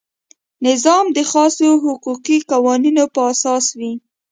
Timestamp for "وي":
3.79-3.93